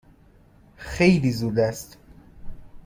[0.77, 1.97] خیلی زود است.